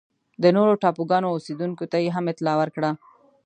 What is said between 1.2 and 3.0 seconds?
اوسېدونکو ته یې هم اطلاع ورکړه.